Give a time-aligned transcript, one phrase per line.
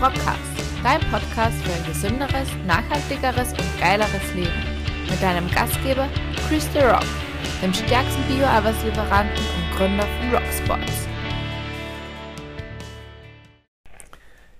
[0.00, 0.40] Rockcast,
[0.82, 4.48] dein Podcast für ein gesünderes, nachhaltigeres und geileres Leben.
[5.10, 6.08] Mit deinem Gastgeber
[6.48, 7.04] Chris The Rock,
[7.62, 11.06] dem stärksten Bio-Arbeitslieferanten und Gründer von Rocksports.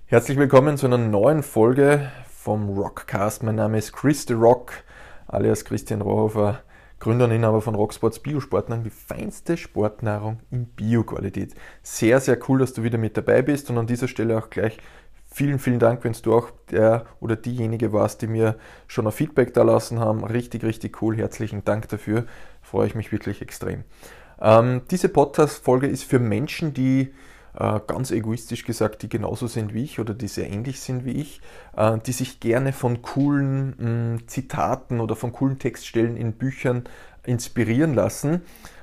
[0.05, 3.41] Herzlich willkommen zu einer neuen Folge vom Rockcast.
[3.41, 4.83] Mein Name ist Chris The Rock,
[5.25, 6.61] alias Christian Rohofer,
[6.99, 11.55] Gründer und Inhaber von Rocksports Biosportnahrung, die feinste Sportnahrung in Bioqualität.
[11.81, 14.77] Sehr, sehr cool, dass du wieder mit dabei bist und an dieser Stelle auch gleich
[15.31, 18.55] vielen, vielen Dank, wenn du auch der oder diejenige warst, die mir
[18.87, 20.23] schon ein Feedback da lassen haben.
[20.23, 21.15] Richtig, richtig cool.
[21.15, 22.25] Herzlichen Dank dafür.
[22.61, 23.83] Freue ich mich wirklich extrem.
[24.41, 27.13] Ähm, diese Podcast-Folge ist für Menschen, die
[27.57, 31.13] äh, ganz egoistisch gesagt, die genauso sind wie ich oder die sehr ähnlich sind wie
[31.13, 31.41] ich,
[31.75, 36.83] äh, die sich gerne von coolen mh, Zitaten oder von coolen Textstellen in Büchern
[37.25, 38.41] inspirieren lassen.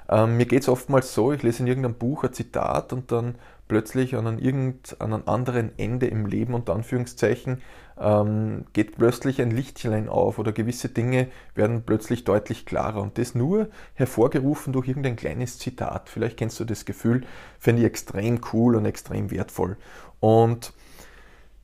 [0.09, 3.35] Ähm, mir geht es oftmals so, ich lese in irgendeinem Buch ein Zitat und dann
[3.69, 7.63] plötzlich an, irgendeinem anderen Ende im Leben, unter Anführungszeichen,
[8.01, 13.03] ähm, geht plötzlich ein Lichtchen auf oder gewisse Dinge werden plötzlich deutlich klarer.
[13.03, 16.09] Und das nur hervorgerufen durch irgendein kleines Zitat.
[16.09, 17.25] Vielleicht kennst du das Gefühl,
[17.59, 19.77] finde ich extrem cool und extrem wertvoll.
[20.21, 20.73] Und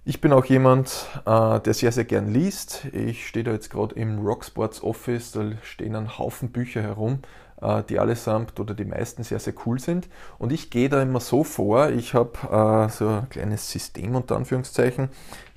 [0.06, 2.87] ich bin auch jemand, äh, der sehr, sehr gern liest.
[2.93, 7.21] Ich stehe da jetzt gerade im Rocksports Office, da stehen ein Haufen Bücher herum.
[7.60, 10.08] Äh, die allesamt oder die meisten sehr, sehr cool sind.
[10.38, 14.36] Und ich gehe da immer so vor, ich habe äh, so ein kleines System unter
[14.36, 15.08] Anführungszeichen.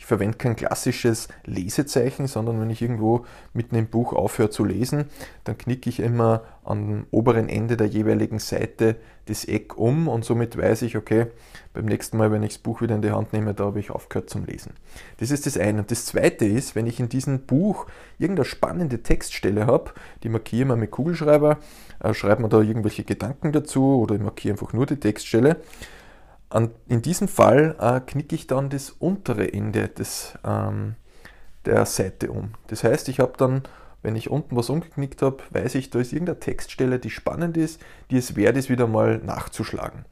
[0.07, 5.09] Verwende kein klassisches Lesezeichen, sondern wenn ich irgendwo mitten im Buch aufhöre zu lesen,
[5.43, 10.55] dann knicke ich immer am oberen Ende der jeweiligen Seite das Eck um und somit
[10.55, 11.25] weiß ich, okay,
[11.73, 13.91] beim nächsten Mal, wenn ich das Buch wieder in die Hand nehme, da habe ich
[13.91, 14.75] aufgehört zum Lesen.
[15.17, 15.79] Das ist das eine.
[15.79, 17.85] Und das zweite ist, wenn ich in diesem Buch
[18.17, 19.91] irgendeine spannende Textstelle habe,
[20.23, 21.57] die markiere ich mir mit Kugelschreiber,
[22.01, 25.57] äh, schreibe mir da irgendwelche Gedanken dazu oder ich markiere einfach nur die Textstelle.
[26.49, 30.95] An, in diesem Fall äh, knicke ich dann das untere Ende des, ähm,
[31.67, 32.53] der Seite um.
[32.67, 33.63] Das heißt, ich habe dann,
[34.01, 37.81] wenn ich unten was umgeknickt habe, weiß ich, da ist irgendeine Textstelle, die spannend ist,
[38.09, 40.05] die es wert ist, wieder mal nachzuschlagen.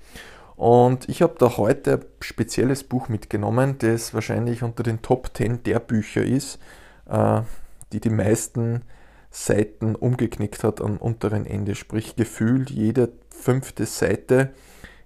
[0.56, 5.63] Und ich habe da heute ein spezielles Buch mitgenommen, das wahrscheinlich unter den Top 10
[5.63, 6.59] der Bücher ist,
[7.09, 7.41] äh,
[7.91, 8.84] die die meisten
[9.31, 11.75] Seiten umgeknickt hat am unteren Ende.
[11.75, 14.53] Sprich, gefühlt jede fünfte Seite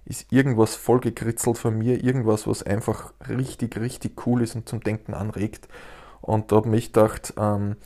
[0.04, 5.14] ist irgendwas vollgekritzelt von mir, irgendwas, was einfach richtig, richtig cool ist und zum Denken
[5.14, 5.68] anregt.
[6.20, 7.76] Und da habe ich gedacht, ähm,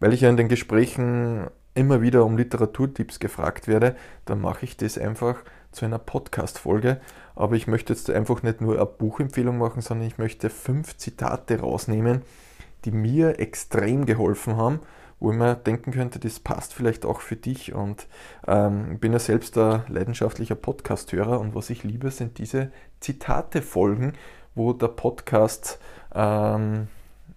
[0.00, 4.76] weil ich ja in den Gesprächen immer wieder um Literaturtipps gefragt werde, dann mache ich
[4.76, 7.00] das einfach zu einer Podcast-Folge.
[7.34, 11.60] Aber ich möchte jetzt einfach nicht nur eine Buchempfehlung machen, sondern ich möchte fünf Zitate
[11.60, 12.22] rausnehmen,
[12.84, 14.80] die mir extrem geholfen haben
[15.22, 17.72] wo ich mir denken könnte, das passt vielleicht auch für dich.
[17.72, 18.08] Und
[18.48, 24.14] ähm, ich bin ja selbst ein leidenschaftlicher Podcast-Hörer und was ich liebe, sind diese Zitate-Folgen,
[24.56, 25.78] wo der Podcast,
[26.12, 26.88] ähm,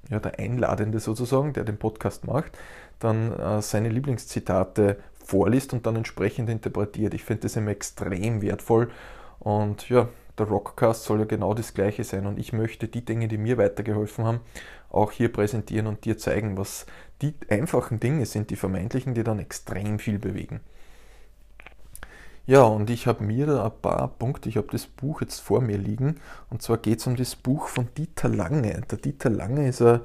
[0.10, 2.58] ja, der Einladende sozusagen, der den Podcast macht,
[3.00, 7.14] dann äh, seine Lieblingszitate vorliest und dann entsprechend interpretiert.
[7.14, 8.90] Ich finde das immer extrem wertvoll
[9.40, 13.28] und ja, der Rockcast soll ja genau das gleiche sein und ich möchte die Dinge,
[13.28, 14.40] die mir weitergeholfen haben,
[14.90, 16.86] auch hier präsentieren und dir zeigen, was
[17.22, 20.60] die einfachen Dinge sind, die vermeintlichen, die dann extrem viel bewegen.
[22.48, 25.62] Ja, und ich habe mir da ein paar Punkte, ich habe das Buch jetzt vor
[25.62, 26.20] mir liegen,
[26.52, 28.82] und zwar geht es um das Buch von Dieter Lange.
[28.90, 30.02] Der Dieter Lange ist ein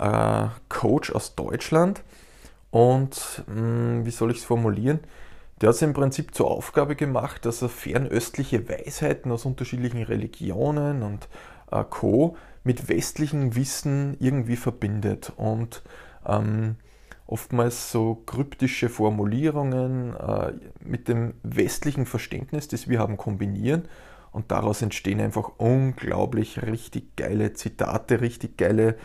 [0.00, 2.02] äh, Coach aus Deutschland
[2.72, 5.00] und hm, wie soll ich es formulieren?
[5.64, 11.02] Der hat es im Prinzip zur Aufgabe gemacht, dass er fernöstliche Weisheiten aus unterschiedlichen Religionen
[11.02, 11.26] und
[11.72, 12.36] äh, Co.
[12.64, 15.82] mit westlichem Wissen irgendwie verbindet und
[16.26, 16.76] ähm,
[17.26, 23.88] oftmals so kryptische Formulierungen äh, mit dem westlichen Verständnis, das wir haben, kombinieren.
[24.32, 28.96] Und daraus entstehen einfach unglaublich richtig geile Zitate, richtig geile.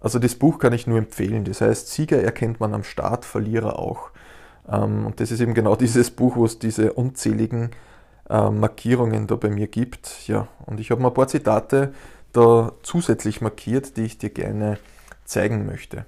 [0.00, 1.44] Also das Buch kann ich nur empfehlen.
[1.44, 4.10] Das heißt, Sieger erkennt man am Start, Verlierer auch.
[4.70, 7.70] Ähm, und das ist eben genau dieses Buch, wo es diese unzähligen
[8.28, 10.26] äh, Markierungen da bei mir gibt.
[10.28, 11.92] Ja, und ich habe mal ein paar Zitate
[12.32, 14.78] da zusätzlich markiert, die ich dir gerne
[15.24, 16.06] zeigen möchte.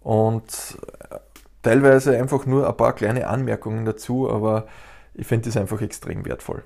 [0.00, 0.78] Und
[1.10, 1.18] äh,
[1.62, 4.66] teilweise einfach nur ein paar kleine Anmerkungen dazu, aber
[5.14, 6.64] ich finde das einfach extrem wertvoll.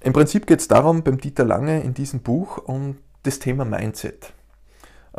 [0.00, 4.32] Im Prinzip geht es darum, beim Dieter Lange in diesem Buch um das Thema Mindset.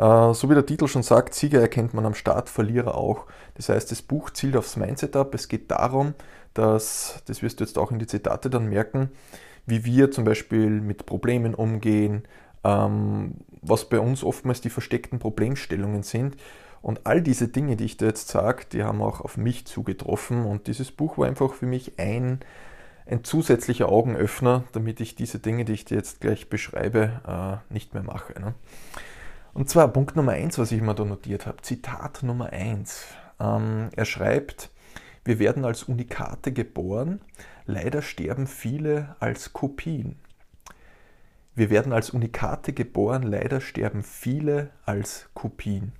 [0.00, 3.26] Äh, so wie der Titel schon sagt, Sieger erkennt man am Start, Verlierer auch.
[3.54, 5.34] Das heißt, das Buch zielt aufs Mindset ab.
[5.34, 6.14] Es geht darum,
[6.54, 9.10] dass, das wirst du jetzt auch in die Zitate dann merken,
[9.66, 12.22] wie wir zum Beispiel mit Problemen umgehen,
[12.64, 16.36] ähm, was bei uns oftmals die versteckten Problemstellungen sind
[16.80, 20.46] und all diese Dinge, die ich da jetzt sage, die haben auch auf mich zugetroffen.
[20.46, 22.40] Und dieses Buch war einfach für mich ein,
[23.04, 27.92] ein zusätzlicher Augenöffner, damit ich diese Dinge, die ich dir jetzt gleich beschreibe, äh, nicht
[27.92, 28.54] mehr mache.
[29.52, 31.62] Und zwar Punkt Nummer eins, was ich mir da notiert habe.
[31.62, 33.04] Zitat Nummer eins.
[33.40, 34.70] Ähm, er schreibt,
[35.24, 37.20] wir werden als Unikate geboren,
[37.66, 40.16] leider sterben viele als Kopien.
[41.54, 45.92] Wir werden als Unikate geboren, leider sterben viele als Kopien.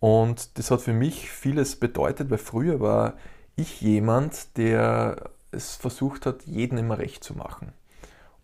[0.00, 3.14] Und das hat für mich vieles bedeutet, weil früher war
[3.56, 7.72] ich jemand, der es versucht hat, jeden immer recht zu machen.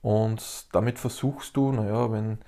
[0.03, 2.39] Und damit versuchst du, naja, wenn,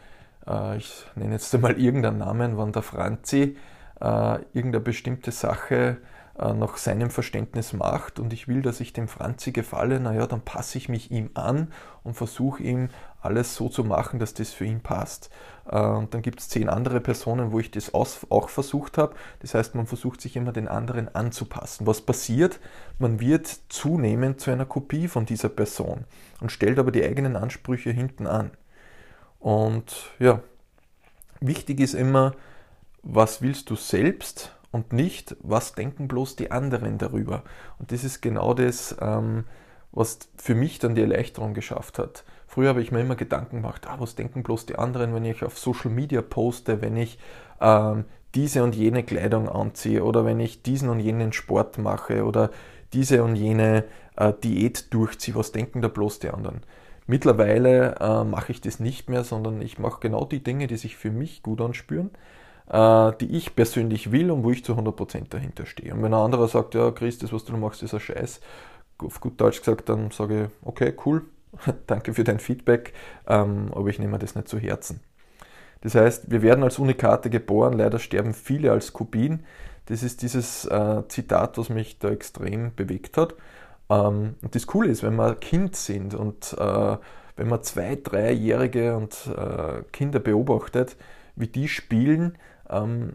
[0.46, 3.56] äh, ich nenne jetzt einmal irgendeinen Namen, wenn der Franzi
[4.00, 5.98] äh, irgendeine bestimmte Sache
[6.38, 10.40] äh, nach seinem Verständnis macht und ich will, dass ich dem Franzi gefalle, naja, dann
[10.40, 11.72] passe ich mich ihm an
[12.02, 12.88] und versuche ihm
[13.20, 15.30] alles so zu machen, dass das für ihn passt.
[15.66, 19.14] Äh, und dann gibt es zehn andere Personen, wo ich das auch versucht habe.
[19.40, 21.86] Das heißt, man versucht sich immer den anderen anzupassen.
[21.86, 22.60] Was passiert?
[22.98, 26.04] Man wird zunehmend zu einer Kopie von dieser Person
[26.40, 28.50] und stellt aber die eigenen Ansprüche hinten an.
[29.42, 30.40] Und ja,
[31.40, 32.32] wichtig ist immer,
[33.02, 37.42] was willst du selbst und nicht, was denken bloß die anderen darüber.
[37.80, 39.44] Und das ist genau das, ähm,
[39.90, 42.24] was für mich dann die Erleichterung geschafft hat.
[42.46, 45.42] Früher habe ich mir immer Gedanken gemacht, ah, was denken bloß die anderen, wenn ich
[45.42, 47.18] auf Social Media poste, wenn ich
[47.60, 48.04] ähm,
[48.36, 52.50] diese und jene Kleidung anziehe oder wenn ich diesen und jenen Sport mache oder
[52.92, 53.84] diese und jene
[54.16, 56.62] äh, Diät durchziehe, was denken da bloß die anderen?
[57.06, 60.96] Mittlerweile äh, mache ich das nicht mehr, sondern ich mache genau die Dinge, die sich
[60.96, 62.10] für mich gut anspüren
[62.72, 65.92] äh, die ich persönlich will und wo ich zu 100% dahinter stehe.
[65.94, 68.40] Und wenn ein anderer sagt, ja, Chris, das, was du machst, ist ein Scheiß,
[68.98, 71.24] auf gut Deutsch gesagt, dann sage ich, okay, cool,
[71.86, 72.92] danke für dein Feedback,
[73.26, 75.00] ähm, aber ich nehme das nicht zu Herzen.
[75.82, 79.44] Das heißt, wir werden als Unikate geboren, leider sterben viele als Kopien.
[79.86, 83.34] Das ist dieses äh, Zitat, was mich da extrem bewegt hat.
[83.92, 86.96] Ähm, und das Coole ist, wenn wir Kind sind und äh,
[87.36, 90.96] wenn man zwei, dreijährige und äh, Kinder beobachtet,
[91.36, 93.14] wie die spielen, ähm,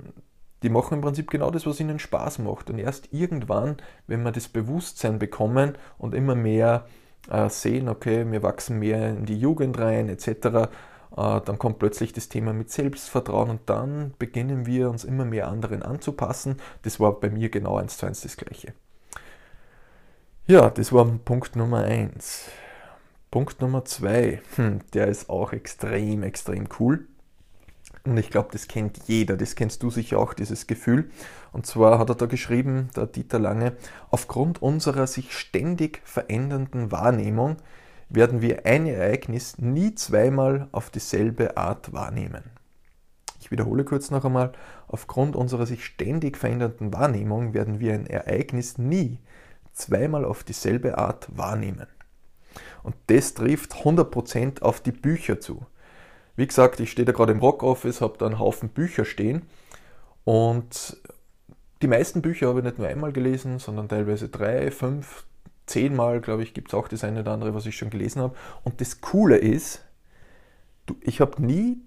[0.64, 2.70] die machen im Prinzip genau das, was ihnen Spaß macht.
[2.70, 3.78] Und erst irgendwann,
[4.08, 6.88] wenn wir das Bewusstsein bekommen und immer mehr
[7.30, 10.28] äh, sehen, okay, wir wachsen mehr in die Jugend rein, etc.,
[11.16, 15.48] äh, dann kommt plötzlich das Thema mit Selbstvertrauen und dann beginnen wir uns immer mehr
[15.48, 16.58] anderen anzupassen.
[16.84, 18.74] Das war bei mir genau eins zu eins das Gleiche.
[20.50, 22.46] Ja, das war Punkt Nummer eins.
[23.32, 27.06] Punkt Nummer zwei, hm, der ist auch extrem, extrem cool.
[28.06, 31.12] Und ich glaube, das kennt jeder, das kennst du sicher auch, dieses Gefühl.
[31.52, 33.74] Und zwar hat er da geschrieben, der Dieter Lange,
[34.10, 37.58] aufgrund unserer sich ständig verändernden Wahrnehmung
[38.08, 42.44] werden wir ein Ereignis nie zweimal auf dieselbe Art wahrnehmen.
[43.42, 44.54] Ich wiederhole kurz noch einmal,
[44.88, 49.20] aufgrund unserer sich ständig verändernden Wahrnehmung werden wir ein Ereignis nie
[49.78, 51.88] zweimal auf dieselbe Art wahrnehmen.
[52.84, 55.66] Und das trifft 100% auf die Bücher zu.
[56.36, 59.44] Wie gesagt, ich stehe da gerade im Rock Office, habe da einen Haufen Bücher stehen
[60.24, 60.98] und
[61.82, 65.26] die meisten Bücher habe ich nicht nur einmal gelesen, sondern teilweise drei, fünf,
[65.68, 68.36] zehnmal, glaube ich, gibt es auch das eine oder andere, was ich schon gelesen habe.
[68.64, 69.84] Und das Coole ist,
[71.02, 71.78] ich habe nie,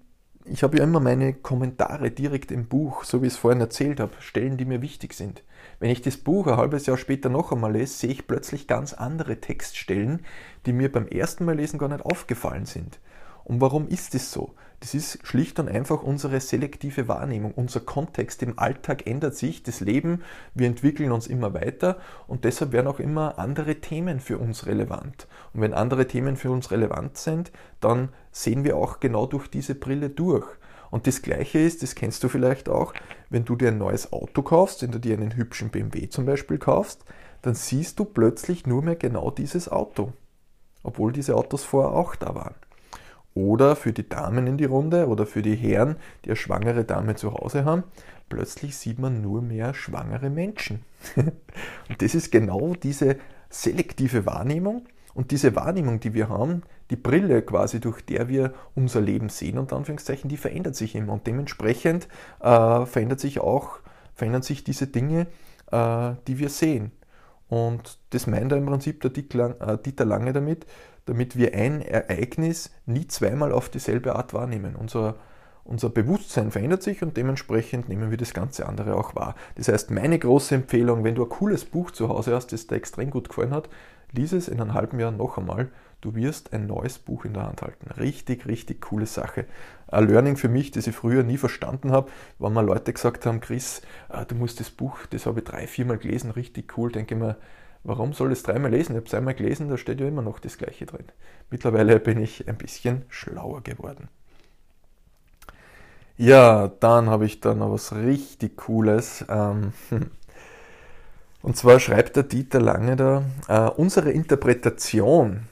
[0.45, 3.99] ich habe ja immer meine Kommentare direkt im Buch, so wie ich es vorhin erzählt
[3.99, 5.43] habe, Stellen, die mir wichtig sind.
[5.79, 8.93] Wenn ich das Buch ein halbes Jahr später noch einmal lese, sehe ich plötzlich ganz
[8.93, 10.25] andere Textstellen,
[10.65, 12.99] die mir beim ersten Mal lesen gar nicht aufgefallen sind.
[13.43, 14.53] Und warum ist es so?
[14.81, 17.53] Das ist schlicht und einfach unsere selektive Wahrnehmung.
[17.53, 20.23] Unser Kontext im Alltag ändert sich, das Leben,
[20.55, 25.27] wir entwickeln uns immer weiter und deshalb werden auch immer andere Themen für uns relevant.
[25.53, 29.75] Und wenn andere Themen für uns relevant sind, dann sehen wir auch genau durch diese
[29.75, 30.47] Brille durch.
[30.89, 32.93] Und das Gleiche ist, das kennst du vielleicht auch,
[33.29, 36.57] wenn du dir ein neues Auto kaufst, wenn du dir einen hübschen BMW zum Beispiel
[36.57, 37.05] kaufst,
[37.43, 40.11] dann siehst du plötzlich nur mehr genau dieses Auto.
[40.81, 42.55] Obwohl diese Autos vorher auch da waren.
[43.33, 45.95] Oder für die Damen in die Runde oder für die Herren,
[46.25, 47.83] die eine schwangere Dame zu Hause haben,
[48.29, 50.83] plötzlich sieht man nur mehr schwangere Menschen.
[51.15, 53.17] und das ist genau diese
[53.49, 59.01] selektive Wahrnehmung und diese Wahrnehmung, die wir haben, die Brille quasi, durch der wir unser
[59.01, 61.13] Leben sehen, und Anführungszeichen, die verändert sich immer.
[61.13, 62.07] Und dementsprechend
[62.41, 63.79] äh, verändert sich auch,
[64.13, 65.27] verändern sich diese Dinge,
[65.71, 66.91] äh, die wir sehen.
[67.49, 70.65] Und das meint er im Prinzip der äh, Dieter Lange damit,
[71.05, 74.75] damit wir ein Ereignis nie zweimal auf dieselbe Art wahrnehmen.
[74.75, 75.15] Unser,
[75.63, 79.35] unser Bewusstsein verändert sich und dementsprechend nehmen wir das ganze andere auch wahr.
[79.55, 82.75] Das heißt, meine große Empfehlung, wenn du ein cooles Buch zu Hause hast, das dir
[82.75, 83.69] extrem gut gefallen hat,
[84.11, 85.69] lies es in einem halben Jahr noch einmal.
[86.01, 87.91] Du wirst ein neues Buch in der Hand halten.
[87.91, 89.45] Richtig, richtig coole Sache.
[89.87, 93.39] Ein Learning für mich, das ich früher nie verstanden habe, wenn mir Leute gesagt haben,
[93.39, 97.13] Chris, äh, du musst das Buch, das habe ich drei, viermal gelesen, richtig cool, denke
[97.13, 97.37] ich mir,
[97.83, 98.93] Warum soll es dreimal lesen?
[98.93, 101.05] Ich habe es einmal gelesen, da steht ja immer noch das Gleiche drin.
[101.49, 104.07] Mittlerweile bin ich ein bisschen schlauer geworden.
[106.17, 109.25] Ja, dann habe ich da noch was richtig Cooles.
[109.27, 109.73] Ähm,
[111.41, 115.47] und zwar schreibt der Dieter Lange da, äh, unsere Interpretation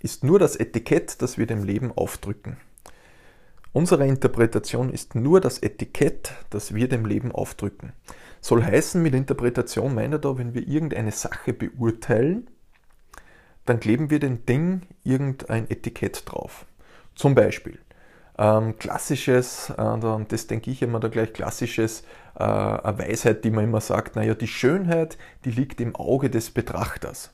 [0.00, 2.56] ist nur das Etikett, das wir dem Leben aufdrücken.
[3.72, 7.92] Unsere Interpretation ist nur das Etikett, das wir dem Leben aufdrücken.
[8.46, 12.48] Soll heißen, mit Interpretation meint er da, wenn wir irgendeine Sache beurteilen,
[13.64, 16.64] dann kleben wir dem Ding irgendein Etikett drauf.
[17.16, 17.80] Zum Beispiel
[18.38, 22.04] ähm, klassisches, äh, das denke ich immer da gleich, klassisches,
[22.38, 26.52] äh, eine Weisheit, die man immer sagt, naja, die Schönheit, die liegt im Auge des
[26.52, 27.32] Betrachters.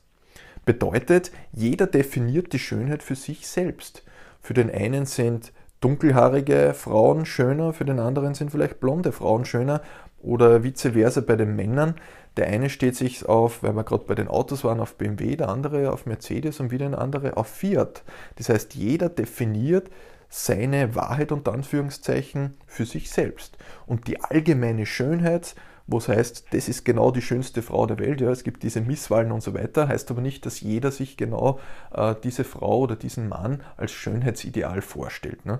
[0.65, 4.01] Bedeutet, jeder definiert die Schönheit für sich selbst.
[4.41, 5.53] Für den einen sind
[5.83, 9.81] dunkelhaarige Frauen schöner, für den anderen sind vielleicht blonde Frauen schöner
[10.21, 11.95] oder vice versa bei den Männern.
[12.37, 15.49] Der eine steht sich auf, weil wir gerade bei den Autos waren, auf BMW, der
[15.49, 18.03] andere auf Mercedes und wieder ein anderer auf Fiat.
[18.37, 19.89] Das heißt, jeder definiert
[20.29, 23.57] seine Wahrheit und Anführungszeichen für sich selbst.
[23.85, 25.53] Und die allgemeine Schönheit,
[25.87, 28.81] wo es heißt, das ist genau die schönste Frau der Welt, ja, es gibt diese
[28.81, 31.59] Misswahlen und so weiter, heißt aber nicht, dass jeder sich genau
[31.93, 35.45] äh, diese Frau oder diesen Mann als Schönheitsideal vorstellt.
[35.45, 35.59] Ne?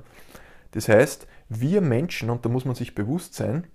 [0.71, 3.67] Das heißt, wir Menschen, und da muss man sich bewusst sein,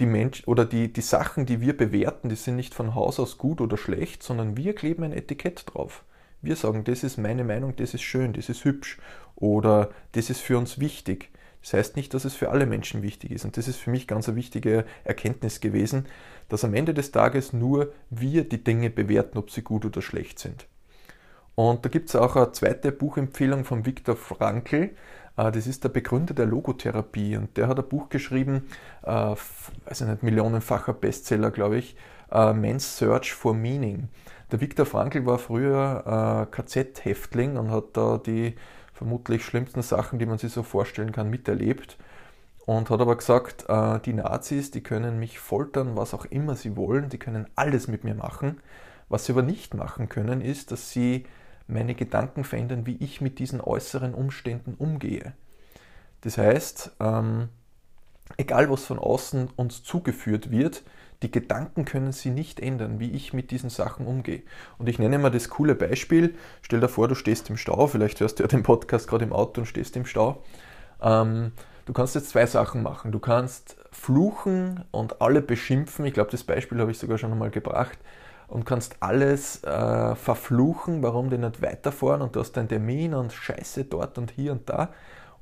[0.00, 3.38] die Mensch oder die, die Sachen, die wir bewerten, die sind nicht von Haus aus
[3.38, 6.04] gut oder schlecht, sondern wir kleben ein Etikett drauf.
[6.42, 8.98] Wir sagen, das ist meine Meinung, das ist schön, das ist hübsch
[9.36, 11.30] oder das ist für uns wichtig.
[11.62, 13.44] Das heißt nicht, dass es für alle Menschen wichtig ist.
[13.44, 16.06] Und das ist für mich ganz eine wichtige Erkenntnis gewesen,
[16.48, 20.38] dass am Ende des Tages nur wir die Dinge bewerten, ob sie gut oder schlecht
[20.38, 20.66] sind.
[21.54, 24.90] Und da gibt es auch eine zweite Buchempfehlung von Viktor Frankl.
[25.36, 28.68] Äh, das ist der Begründer der Logotherapie und der hat ein Buch geschrieben,
[29.02, 31.96] ich nicht, millionenfacher Bestseller, glaube ich,
[32.30, 34.08] äh, Man's Search for Meaning.
[34.50, 38.56] Der Viktor Frankl war früher KZ-Häftling und hat da die
[39.00, 41.96] vermutlich schlimmsten Sachen, die man sich so vorstellen kann, miterlebt.
[42.66, 46.76] Und hat aber gesagt, äh, die Nazis, die können mich foltern, was auch immer sie
[46.76, 48.60] wollen, die können alles mit mir machen.
[49.08, 51.24] Was sie aber nicht machen können, ist, dass sie
[51.66, 55.32] meine Gedanken verändern, wie ich mit diesen äußeren Umständen umgehe.
[56.20, 57.48] Das heißt, ähm,
[58.36, 60.82] egal was von außen uns zugeführt wird,
[61.22, 64.42] die Gedanken können sie nicht ändern, wie ich mit diesen Sachen umgehe.
[64.78, 66.34] Und ich nenne mal das coole Beispiel.
[66.62, 69.32] Stell dir vor, du stehst im Stau, vielleicht hörst du ja den Podcast gerade im
[69.32, 70.42] Auto und stehst im Stau.
[71.02, 71.52] Ähm,
[71.84, 73.12] du kannst jetzt zwei Sachen machen.
[73.12, 76.06] Du kannst fluchen und alle beschimpfen.
[76.06, 77.98] Ich glaube, das Beispiel habe ich sogar schon einmal gebracht.
[78.48, 83.32] Und kannst alles äh, verfluchen, warum die nicht weiterfahren und du hast deinen Termin und
[83.32, 84.88] Scheiße dort und hier und da.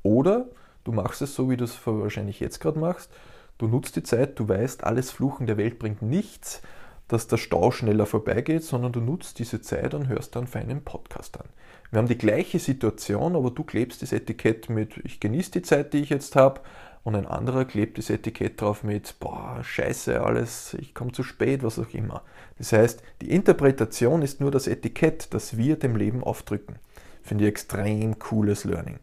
[0.02, 0.44] Oder
[0.84, 3.10] du machst es so, wie du es wahrscheinlich jetzt gerade machst
[3.58, 6.62] Du nutzt die Zeit, du weißt, alles Fluchen der Welt bringt nichts,
[7.08, 10.84] dass der Stau schneller vorbeigeht, sondern du nutzt diese Zeit und hörst dann für einen
[10.84, 11.48] Podcast an.
[11.90, 15.92] Wir haben die gleiche Situation, aber du klebst das Etikett mit, ich genieße die Zeit,
[15.92, 16.60] die ich jetzt habe,
[17.02, 21.62] und ein anderer klebt das Etikett drauf mit, boah, scheiße, alles, ich komme zu spät,
[21.62, 22.22] was auch immer.
[22.58, 26.76] Das heißt, die Interpretation ist nur das Etikett, das wir dem Leben aufdrücken.
[27.22, 28.98] Finde ich extrem cooles Learning.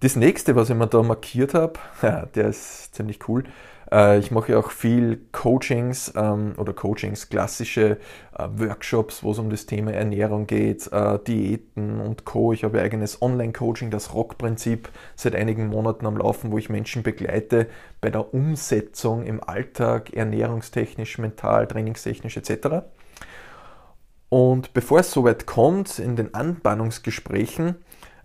[0.00, 3.44] Das nächste, was ich mir da markiert habe, ja, der ist ziemlich cool.
[3.92, 7.98] Äh, ich mache ja auch viel Coachings ähm, oder Coachings, klassische
[8.38, 12.54] äh, Workshops, wo es um das Thema Ernährung geht, äh, Diäten und Co.
[12.54, 17.02] Ich habe ein eigenes Online-Coaching, das Rock-Prinzip, seit einigen Monaten am Laufen, wo ich Menschen
[17.02, 17.66] begleite
[18.00, 22.86] bei der Umsetzung im Alltag, ernährungstechnisch, mental, trainingstechnisch etc.
[24.30, 27.74] Und bevor es soweit kommt, in den Anbahnungsgesprächen,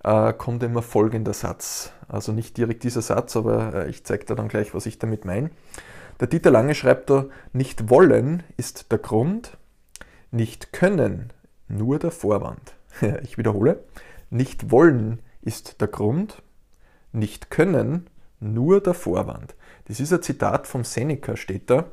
[0.05, 1.91] äh, kommt immer folgender Satz.
[2.07, 5.25] Also nicht direkt dieser Satz, aber äh, ich zeige dir dann gleich, was ich damit
[5.25, 5.49] meine.
[6.19, 9.57] Der Dieter Lange schreibt da, nicht wollen ist der Grund,
[10.31, 11.33] nicht können
[11.67, 12.75] nur der Vorwand.
[13.23, 13.83] ich wiederhole,
[14.29, 16.41] nicht wollen ist der Grund,
[17.11, 18.07] nicht können
[18.39, 19.55] nur der Vorwand.
[19.87, 21.85] Das ist ein Zitat vom Seneca, steht da.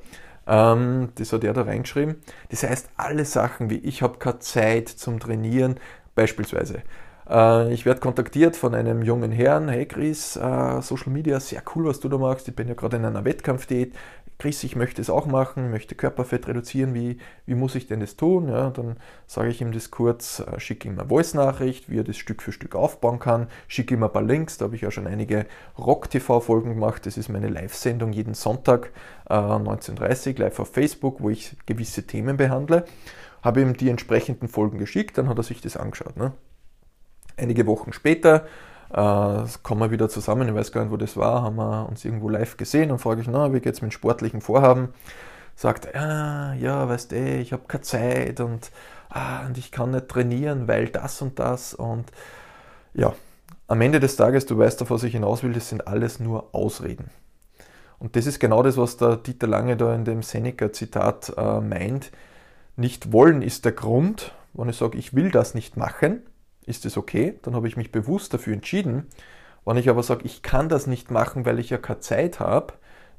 [0.46, 2.16] Ähm, das hat er da reingeschrieben.
[2.50, 5.76] Das heißt, alle Sachen wie ich habe keine Zeit zum Trainieren,
[6.14, 6.82] beispielsweise.
[7.28, 11.86] Äh, ich werde kontaktiert von einem jungen Herrn, hey Chris, äh, Social Media, sehr cool,
[11.86, 12.48] was du da machst.
[12.48, 13.94] Ich bin ja gerade in einer Wettkampfdiät.
[14.38, 16.94] Chris, ich möchte es auch machen, möchte Körperfett reduzieren.
[16.94, 18.48] Wie, wie muss ich denn das tun?
[18.48, 18.96] Ja, dann
[19.28, 22.50] sage ich ihm das kurz, äh, schicke ihm eine Voice-Nachricht, wie er das Stück für
[22.50, 24.58] Stück aufbauen kann, schicke ihm ein paar Links.
[24.58, 25.46] Da habe ich ja schon einige
[25.78, 27.06] Rock-TV-Folgen gemacht.
[27.06, 28.90] Das ist meine Live-Sendung jeden Sonntag
[29.30, 32.84] äh, 19.30 Uhr live auf Facebook, wo ich gewisse Themen behandle.
[33.42, 36.16] Habe ihm die entsprechenden Folgen geschickt, dann hat er sich das angeschaut.
[36.16, 36.32] Ne?
[37.42, 38.46] Einige Wochen später
[38.90, 42.04] äh, kommen wir wieder zusammen, ich weiß gar nicht, wo das war, haben wir uns
[42.04, 44.94] irgendwo live gesehen und frage ich, na, wie geht es mit sportlichen Vorhaben?
[45.54, 48.70] sagt, ah, ja, weißt du, ich habe keine Zeit und,
[49.10, 52.10] ah, und ich kann nicht trainieren, weil das und das und
[52.94, 53.14] ja,
[53.68, 56.54] am Ende des Tages, du weißt, auf was ich hinaus will, das sind alles nur
[56.54, 57.10] Ausreden.
[57.98, 62.10] Und das ist genau das, was der Dieter Lange da in dem Seneca-Zitat äh, meint.
[62.76, 66.22] Nicht wollen ist der Grund, wenn ich sage, ich will das nicht machen,
[66.66, 69.08] ist es okay, dann habe ich mich bewusst dafür entschieden.
[69.64, 72.74] Wenn ich aber sage, ich kann das nicht machen, weil ich ja keine Zeit habe,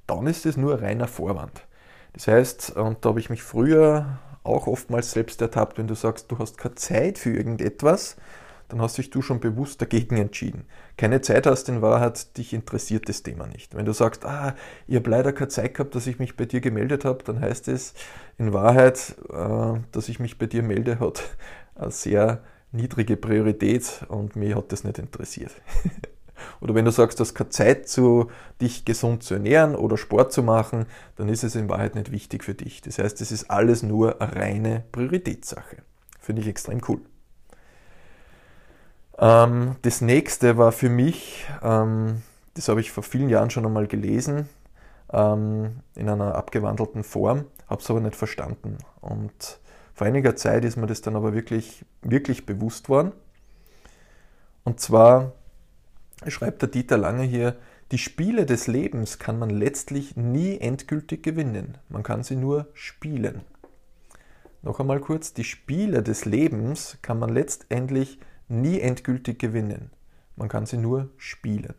[0.07, 1.65] dann ist es nur reiner Vorwand.
[2.13, 6.31] Das heißt, und da habe ich mich früher auch oftmals selbst ertappt, wenn du sagst,
[6.31, 8.17] du hast keine Zeit für irgendetwas,
[8.67, 10.65] dann hast dich du schon bewusst dagegen entschieden.
[10.97, 13.75] Keine Zeit hast in Wahrheit, dich interessiert das Thema nicht.
[13.75, 14.55] Wenn du sagst, ah,
[14.87, 17.67] ich habe leider keine Zeit gehabt, dass ich mich bei dir gemeldet habe, dann heißt
[17.67, 17.93] es
[18.37, 21.23] in Wahrheit, äh, dass ich mich bei dir melde, hat
[21.89, 22.41] sehr
[22.73, 25.51] niedrige Priorität und mich hat das nicht interessiert.
[26.61, 30.33] oder wenn du sagst, du hast keine Zeit, zu, dich gesund zu ernähren oder Sport
[30.33, 32.81] zu machen, dann ist es in Wahrheit nicht wichtig für dich.
[32.81, 35.77] Das heißt, es ist alles nur eine reine Prioritätssache.
[36.19, 36.99] Finde ich extrem cool.
[39.17, 42.23] Ähm, das nächste war für mich, ähm,
[42.55, 44.49] das habe ich vor vielen Jahren schon einmal gelesen,
[45.11, 48.77] ähm, in einer abgewandelten Form, habe es aber nicht verstanden.
[49.01, 49.59] Und
[49.93, 53.11] vor einiger Zeit ist mir das dann aber wirklich, wirklich bewusst worden.
[54.63, 55.33] Und zwar
[56.27, 57.55] schreibt der Dieter Lange hier,
[57.91, 61.77] die Spiele des Lebens kann man letztlich nie endgültig gewinnen.
[61.89, 63.41] Man kann sie nur spielen.
[64.63, 69.91] Noch einmal kurz, die Spiele des Lebens kann man letztendlich nie endgültig gewinnen.
[70.35, 71.75] Man kann sie nur spielen.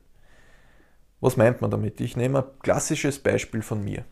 [1.21, 2.00] Was meint man damit?
[2.00, 4.04] Ich nehme ein klassisches Beispiel von mir.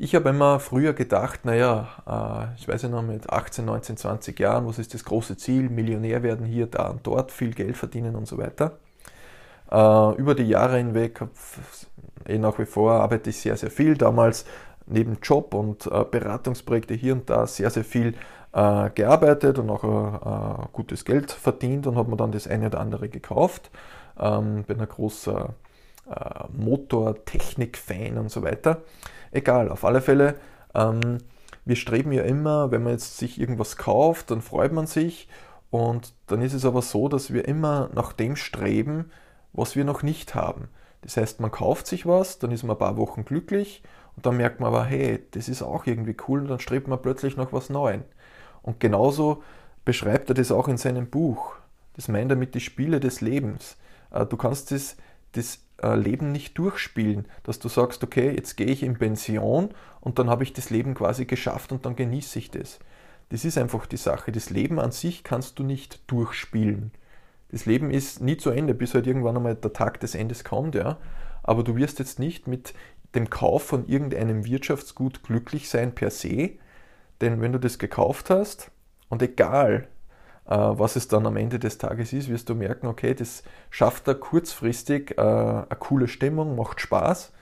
[0.00, 4.38] Ich habe immer früher gedacht, naja, äh, ich weiß ja noch mit 18, 19, 20
[4.38, 5.68] Jahren, was ist das große Ziel?
[5.70, 8.78] Millionär werden hier, da und dort, viel Geld verdienen und so weiter.
[9.72, 11.20] Äh, über die Jahre hinweg,
[12.28, 13.96] eh nach wie vor, arbeite ich sehr, sehr viel.
[13.96, 14.44] Damals
[14.86, 18.14] neben Job und äh, Beratungsprojekte hier und da sehr, sehr viel
[18.50, 23.70] gearbeitet und auch gutes Geld verdient und habe mir dann das eine oder andere gekauft.
[24.18, 25.52] Ähm, bin ein großer
[26.56, 28.80] Motortechnik-Fan und so weiter.
[29.30, 30.34] Egal, auf alle Fälle.
[30.74, 31.18] Ähm,
[31.64, 35.28] wir streben ja immer, wenn man jetzt sich irgendwas kauft, dann freut man sich
[35.70, 39.10] und dann ist es aber so, dass wir immer nach dem streben,
[39.52, 40.68] was wir noch nicht haben.
[41.02, 43.82] Das heißt, man kauft sich was, dann ist man ein paar Wochen glücklich
[44.16, 47.00] und dann merkt man aber, hey, das ist auch irgendwie cool und dann strebt man
[47.00, 48.02] plötzlich nach was Neuem.
[48.62, 49.42] Und genauso
[49.84, 51.54] beschreibt er das auch in seinem Buch.
[51.94, 53.76] Das meint er mit die Spiele des Lebens.
[54.10, 54.96] Äh, du kannst das,
[55.32, 60.18] das äh, Leben nicht durchspielen, dass du sagst, okay, jetzt gehe ich in Pension und
[60.18, 62.78] dann habe ich das Leben quasi geschafft und dann genieße ich das.
[63.30, 64.32] Das ist einfach die Sache.
[64.32, 66.92] Das Leben an sich kannst du nicht durchspielen.
[67.50, 70.74] Das Leben ist nie zu Ende, bis halt irgendwann einmal der Tag des Endes kommt,
[70.74, 70.98] ja.
[71.42, 72.74] Aber du wirst jetzt nicht mit
[73.14, 76.50] dem Kauf von irgendeinem Wirtschaftsgut glücklich sein per se,
[77.20, 78.70] denn wenn du das gekauft hast
[79.08, 79.88] und egal,
[80.54, 84.14] was es dann am Ende des Tages ist, wirst du merken, okay, das schafft da
[84.14, 87.32] kurzfristig äh, eine coole Stimmung, macht Spaß,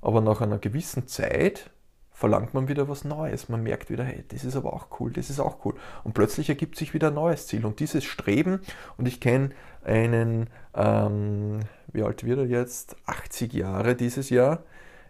[0.00, 1.70] aber nach einer gewissen Zeit
[2.12, 3.48] verlangt man wieder was Neues.
[3.48, 5.74] Man merkt wieder, hey, das ist aber auch cool, das ist auch cool.
[6.02, 7.66] Und plötzlich ergibt sich wieder ein neues Ziel.
[7.66, 8.60] Und dieses Streben,
[8.96, 9.50] und ich kenne
[9.84, 11.60] einen, ähm,
[11.92, 12.96] wie alt wird er jetzt?
[13.04, 14.62] 80 Jahre dieses Jahr,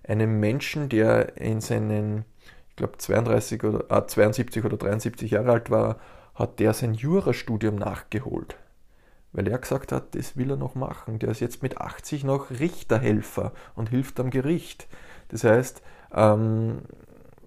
[0.02, 2.24] einen Menschen, der in seinen
[2.70, 5.98] ich glaube 32 oder äh, 72 oder 73 Jahre alt war,
[6.36, 8.56] hat der sein Jurastudium nachgeholt.
[9.32, 11.18] Weil er gesagt hat, das will er noch machen.
[11.18, 14.86] Der ist jetzt mit 80 noch Richterhelfer und hilft am Gericht.
[15.28, 15.82] Das heißt,
[16.14, 16.82] ähm,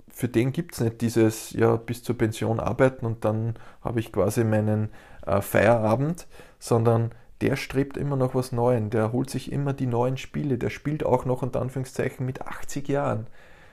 [0.10, 4.12] für den gibt es nicht dieses, ja, bis zur Pension arbeiten und dann habe ich
[4.12, 4.90] quasi meinen
[5.26, 6.28] äh, Feierabend,
[6.60, 10.70] sondern der strebt immer noch was Neues, der holt sich immer die neuen Spiele, der
[10.70, 13.28] spielt auch noch unter Anführungszeichen mit 80 Jahren.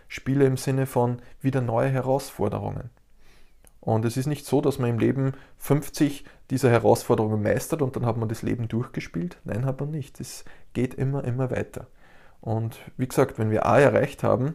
[0.08, 2.90] Spiele im Sinne von wieder neue Herausforderungen.
[3.86, 8.04] Und es ist nicht so, dass man im Leben 50 dieser Herausforderungen meistert und dann
[8.04, 9.38] hat man das Leben durchgespielt.
[9.44, 10.18] Nein, hat man nicht.
[10.18, 11.86] Es geht immer, immer weiter.
[12.40, 14.54] Und wie gesagt, wenn wir A erreicht haben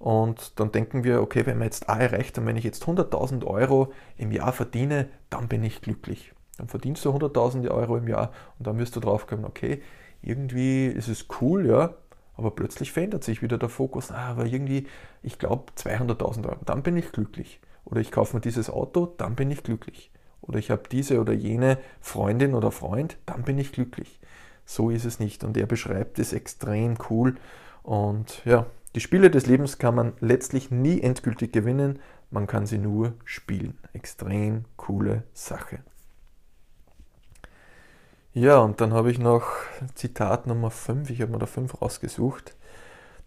[0.00, 3.44] und dann denken wir, okay, wenn wir jetzt A erreicht haben, wenn ich jetzt 100.000
[3.44, 6.34] Euro im Jahr verdiene, dann bin ich glücklich.
[6.56, 9.80] Dann verdienst du 100.000 Euro im Jahr und dann wirst du drauf kommen, okay,
[10.22, 11.94] irgendwie ist es cool, ja,
[12.36, 14.10] aber plötzlich verändert sich wieder der Fokus.
[14.10, 14.88] Ah, aber irgendwie,
[15.22, 17.60] ich glaube 200.000 Euro, dann bin ich glücklich.
[17.90, 20.10] Oder ich kaufe mir dieses Auto, dann bin ich glücklich.
[20.42, 24.20] Oder ich habe diese oder jene Freundin oder Freund, dann bin ich glücklich.
[24.66, 25.42] So ist es nicht.
[25.42, 27.36] Und er beschreibt es extrem cool.
[27.82, 31.98] Und ja, die Spiele des Lebens kann man letztlich nie endgültig gewinnen.
[32.30, 33.78] Man kann sie nur spielen.
[33.94, 35.78] Extrem coole Sache.
[38.34, 39.46] Ja, und dann habe ich noch
[39.94, 42.54] Zitat Nummer 5, ich habe mir da 5 rausgesucht.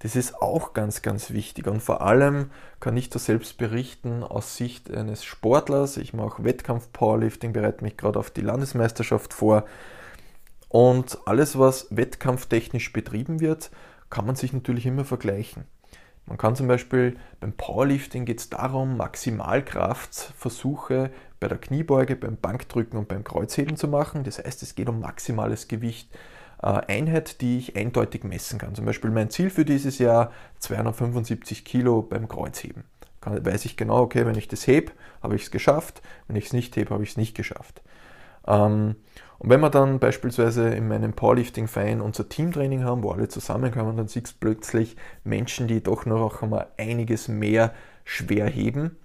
[0.04, 1.68] Das ist auch ganz, ganz wichtig.
[1.68, 5.98] Und vor allem kann ich da selbst berichten aus Sicht eines Sportlers.
[5.98, 9.66] Ich mache Wettkampf-Powerlifting, bereite mich gerade auf die Landesmeisterschaft vor.
[10.70, 13.70] Und alles, was wettkampftechnisch betrieben wird,
[14.10, 15.66] kann man sich natürlich immer vergleichen.
[16.26, 22.98] Man kann zum Beispiel beim Powerlifting geht es darum, Maximalkraftversuche bei der Kniebeuge, beim Bankdrücken
[22.98, 24.24] und beim Kreuzheben zu machen.
[24.24, 26.10] Das heißt, es geht um maximales Gewicht.
[26.62, 28.76] Äh, Einheit, die ich eindeutig messen kann.
[28.76, 32.84] Zum Beispiel mein Ziel für dieses Jahr 275 Kilo beim Kreuzheben.
[33.20, 36.02] Kann, weiß ich genau, okay, wenn ich das hebe, habe ich es geschafft.
[36.28, 37.82] Wenn ich es nicht hebe, habe ich es nicht geschafft.
[38.48, 38.96] Ähm,
[39.40, 44.08] und wenn wir dann beispielsweise in meinem Powerlifting-Verein unser Teamtraining haben, wo alle zusammenkommen, dann
[44.08, 48.98] siehst du plötzlich Menschen, die doch noch einmal einiges mehr schwer heben.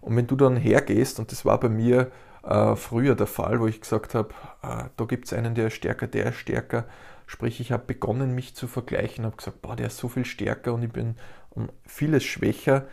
[0.00, 2.10] Und wenn du dann hergehst, und das war bei mir
[2.46, 4.30] äh, früher der Fall, wo ich gesagt habe,
[4.62, 6.86] äh, da gibt es einen, der ist stärker, der ist stärker.
[7.26, 10.74] Sprich, ich habe begonnen, mich zu vergleichen, habe gesagt, boah, der ist so viel stärker
[10.74, 11.16] und ich bin
[11.50, 12.86] um vieles schwächer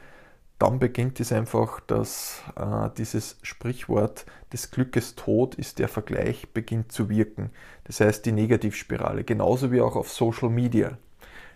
[0.64, 6.92] dann beginnt es einfach, dass äh, dieses Sprichwort des Glückes Tod ist der Vergleich beginnt
[6.92, 7.50] zu wirken.
[7.84, 10.98] Das heißt die Negativspirale, genauso wie auch auf Social Media.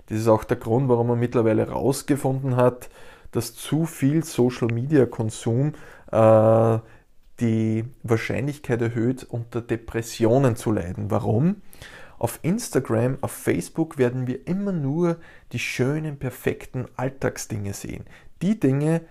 [0.07, 2.89] Das ist auch der Grund, warum man mittlerweile herausgefunden hat,
[3.31, 5.73] dass zu viel Social Media Konsum
[6.11, 6.79] äh,
[7.39, 11.11] die Wahrscheinlichkeit erhöht, unter Depressionen zu leiden.
[11.11, 11.61] Warum?
[12.19, 15.17] Auf Instagram, auf Facebook werden wir immer nur
[15.51, 18.05] die schönen, perfekten Alltagsdinge sehen
[18.41, 19.01] die Dinge,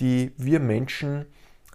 [0.00, 1.26] die wir Menschen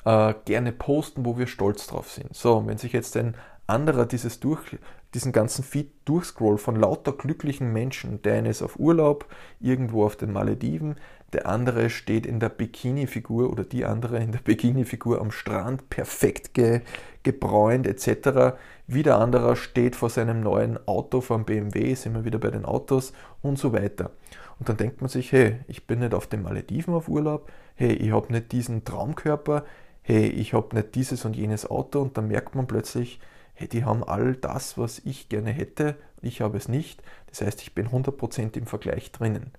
[0.05, 2.35] äh, gerne posten, wo wir stolz drauf sind.
[2.35, 3.35] So, wenn sich jetzt ein
[3.67, 4.77] anderer dieses durch,
[5.13, 9.25] diesen ganzen Feed durchscrollt von lauter glücklichen Menschen, der eine ist auf Urlaub
[9.59, 10.95] irgendwo auf den Malediven,
[11.33, 16.53] der andere steht in der Bikini-Figur oder die andere in der Bikini-Figur am Strand, perfekt
[16.53, 16.81] ge,
[17.23, 18.57] gebräunt etc.
[18.87, 23.13] Wieder anderer steht vor seinem neuen Auto vom BMW, sind wir wieder bei den Autos
[23.41, 24.11] und so weiter.
[24.59, 27.93] Und dann denkt man sich, hey, ich bin nicht auf den Malediven auf Urlaub, hey,
[27.93, 29.65] ich habe nicht diesen Traumkörper,
[30.01, 33.19] hey, ich habe nicht dieses und jenes Auto und dann merkt man plötzlich,
[33.53, 37.01] hey, die haben all das, was ich gerne hätte, ich habe es nicht.
[37.27, 39.51] Das heißt, ich bin 100% im Vergleich drinnen.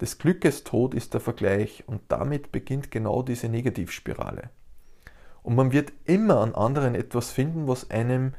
[0.00, 4.50] Des Glückes Tod ist der Vergleich und damit beginnt genau diese Negativspirale.
[5.42, 8.34] Und man wird immer an anderen etwas finden, was einem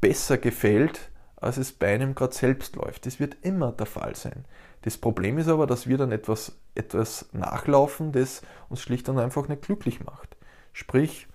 [0.00, 3.06] besser gefällt, als es bei einem gerade selbst läuft.
[3.06, 4.46] Das wird immer der Fall sein.
[4.82, 9.48] Das Problem ist aber, dass wir dann etwas, etwas nachlaufen, das uns schlicht und einfach
[9.48, 10.36] nicht glücklich macht.
[10.72, 11.28] Sprich,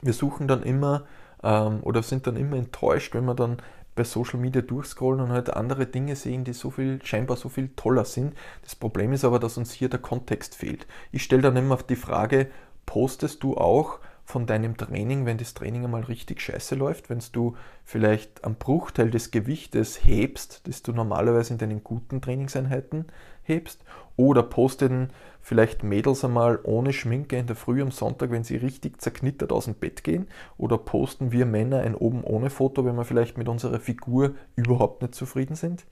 [0.00, 1.06] wir suchen dann immer
[1.42, 3.58] ähm, oder sind dann immer enttäuscht, wenn wir dann
[3.94, 7.68] bei Social Media durchscrollen und halt andere Dinge sehen, die so viel, scheinbar so viel
[7.76, 8.34] toller sind.
[8.62, 10.86] Das Problem ist aber, dass uns hier der Kontext fehlt.
[11.12, 12.48] Ich stelle dann immer die Frage,
[12.86, 17.56] postest du auch von deinem Training, wenn das Training einmal richtig scheiße läuft, wenn du
[17.84, 23.06] vielleicht am Bruchteil des Gewichtes hebst, das du normalerweise in deinen guten Trainingseinheiten
[23.42, 23.84] hebst,
[24.16, 25.10] oder posten
[25.44, 29.66] vielleicht Mädels einmal ohne Schminke in der Früh am Sonntag, wenn sie richtig zerknittert aus
[29.66, 30.26] dem Bett gehen,
[30.56, 35.02] oder posten wir Männer ein oben ohne Foto, wenn wir vielleicht mit unserer Figur überhaupt
[35.02, 35.84] nicht zufrieden sind.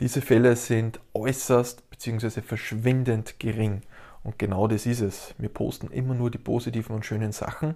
[0.00, 2.40] Diese Fälle sind äußerst bzw.
[2.40, 3.82] verschwindend gering.
[4.24, 5.34] Und genau das ist es.
[5.36, 7.74] Wir posten immer nur die positiven und schönen Sachen.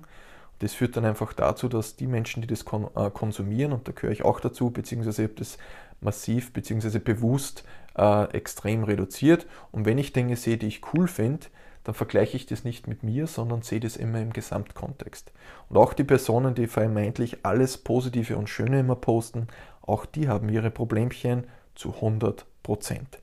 [0.60, 4.12] Das führt dann einfach dazu, dass die Menschen, die das äh, konsumieren, und da gehöre
[4.12, 5.58] ich auch dazu, beziehungsweise ich habe das
[6.00, 7.64] massiv beziehungsweise bewusst
[7.96, 9.46] äh, extrem reduziert.
[9.72, 11.46] Und wenn ich Dinge sehe, die ich cool finde,
[11.84, 15.32] dann vergleiche ich das nicht mit mir, sondern sehe das immer im Gesamtkontext.
[15.68, 19.46] Und auch die Personen, die vermeintlich alles Positive und Schöne immer posten,
[19.82, 23.18] auch die haben ihre Problemchen zu 100 Prozent.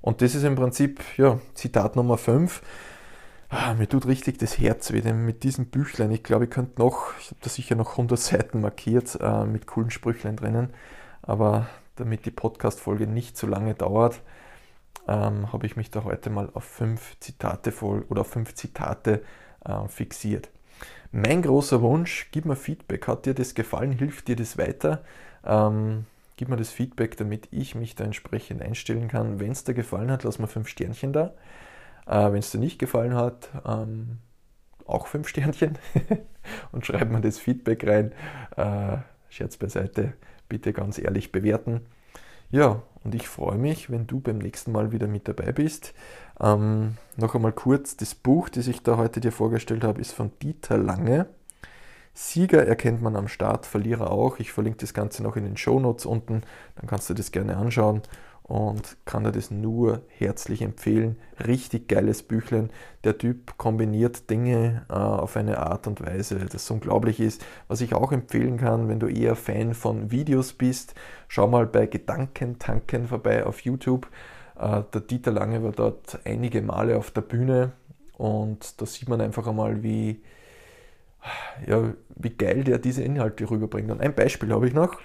[0.00, 2.62] Und das ist im Prinzip, ja, Zitat Nummer 5.
[3.50, 6.10] Ah, mir tut richtig das Herz weh mit diesem Büchlein.
[6.10, 9.66] Ich glaube, ich könnte noch, ich habe da sicher noch 100 Seiten markiert äh, mit
[9.66, 10.70] coolen Sprüchlein drinnen.
[11.20, 11.68] Aber
[12.02, 14.20] damit die Podcast-Folge nicht zu lange dauert,
[15.08, 19.22] ähm, habe ich mich da heute mal auf fünf Zitate voll oder fünf Zitate
[19.64, 20.50] äh, fixiert.
[21.12, 23.06] Mein großer Wunsch, gib mir Feedback.
[23.08, 23.92] Hat dir das gefallen?
[23.92, 25.04] Hilft dir das weiter?
[25.44, 29.38] Ähm, Gib mir das Feedback, damit ich mich da entsprechend einstellen kann.
[29.38, 31.34] Wenn es dir gefallen hat, lass mal fünf Sternchen da.
[32.06, 34.18] Äh, Wenn es dir nicht gefallen hat, ähm,
[34.86, 35.78] auch fünf Sternchen
[36.72, 38.12] und schreib mir das Feedback rein.
[38.56, 40.14] Äh, Scherz beiseite,
[40.52, 41.80] bitte ganz ehrlich bewerten.
[42.50, 45.94] Ja, und ich freue mich, wenn du beim nächsten Mal wieder mit dabei bist.
[46.38, 50.30] Ähm, noch einmal kurz, das Buch, das ich da heute dir vorgestellt habe, ist von
[50.42, 51.26] Dieter Lange.
[52.12, 54.40] Sieger erkennt man am Start, Verlierer auch.
[54.40, 56.42] Ich verlinke das Ganze noch in den Show Notes unten,
[56.76, 58.02] dann kannst du das gerne anschauen.
[58.42, 61.16] Und kann dir das nur herzlich empfehlen.
[61.46, 62.70] Richtig geiles Büchlein.
[63.04, 67.44] Der Typ kombiniert Dinge äh, auf eine Art und Weise, das unglaublich ist.
[67.68, 70.94] Was ich auch empfehlen kann, wenn du eher Fan von Videos bist,
[71.28, 74.08] schau mal bei Gedankentanken vorbei auf YouTube.
[74.58, 77.72] Äh, der Dieter Lange war dort einige Male auf der Bühne
[78.18, 80.20] und da sieht man einfach einmal, wie,
[81.66, 83.90] ja, wie geil der diese Inhalte rüberbringt.
[83.90, 85.00] Und ein Beispiel habe ich noch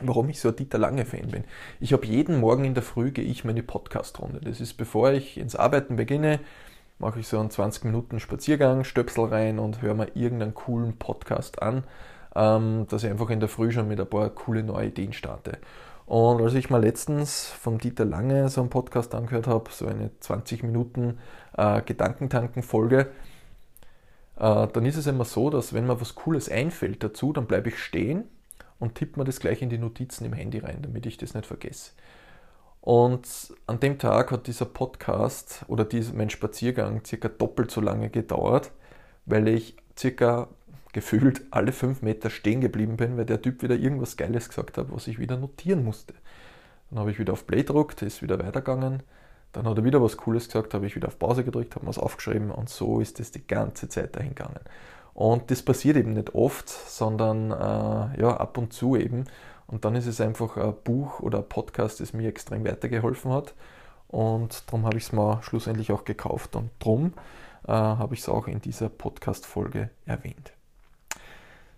[0.00, 1.44] warum ich so ein Dieter Lange-Fan bin.
[1.80, 4.40] Ich habe jeden Morgen in der Früh gehe ich meine Podcast-Runde.
[4.40, 6.40] Das ist bevor ich ins Arbeiten beginne,
[6.98, 11.62] mache ich so einen 20 Minuten Spaziergang, Stöpsel rein und höre mir irgendeinen coolen Podcast
[11.62, 11.84] an,
[12.34, 15.58] ähm, dass ich einfach in der Früh schon mit ein paar coole neue Ideen starte.
[16.06, 20.10] Und als ich mal letztens vom Dieter Lange so einen Podcast angehört habe, so eine
[20.20, 21.18] 20 Minuten
[21.56, 23.08] äh, Gedankentanken-Folge,
[24.36, 27.70] äh, dann ist es immer so, dass wenn mir was Cooles einfällt dazu, dann bleibe
[27.70, 28.24] ich stehen
[28.78, 31.46] und tippe mir das gleich in die Notizen im Handy rein, damit ich das nicht
[31.46, 31.92] vergesse.
[32.80, 38.10] Und an dem Tag hat dieser Podcast oder dieser, mein Spaziergang circa doppelt so lange
[38.10, 38.72] gedauert,
[39.24, 40.48] weil ich circa
[40.92, 44.92] gefühlt alle fünf Meter stehen geblieben bin, weil der Typ wieder irgendwas Geiles gesagt hat,
[44.92, 46.14] was ich wieder notieren musste.
[46.90, 49.02] Dann habe ich wieder auf Play gedruckt, ist wieder weitergegangen.
[49.52, 51.90] Dann hat er wieder was Cooles gesagt, habe ich wieder auf Pause gedrückt, habe mir
[51.90, 54.60] es aufgeschrieben und so ist es die ganze Zeit dahin gegangen.
[55.14, 59.24] Und das passiert eben nicht oft, sondern äh, ja, ab und zu eben.
[59.66, 63.54] Und dann ist es einfach ein Buch oder ein Podcast, das mir extrem weitergeholfen hat.
[64.08, 66.56] Und darum habe ich es mir schlussendlich auch gekauft.
[66.56, 67.14] Und darum
[67.66, 70.52] äh, habe ich es auch in dieser Podcast-Folge erwähnt.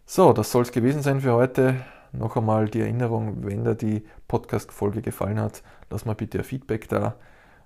[0.07, 1.85] So, das soll es gewesen sein für heute.
[2.13, 6.89] Noch einmal die Erinnerung, wenn dir die Podcast-Folge gefallen hat, lass mal bitte ein Feedback
[6.89, 7.17] da.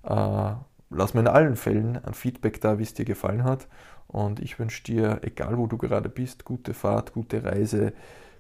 [0.03, 0.55] Äh,
[0.91, 3.69] lass mir in allen Fällen ein Feedback da, wie es dir gefallen hat.
[4.11, 7.92] Und ich wünsche dir, egal wo du gerade bist, gute Fahrt, gute Reise,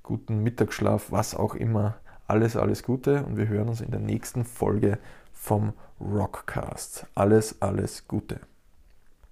[0.02, 1.96] guten Mittagsschlaf, was auch immer.
[2.26, 4.98] Alles, alles Gute und wir hören uns in der nächsten Folge
[5.32, 7.06] vom Rockcast.
[7.14, 8.40] Alles, alles Gute.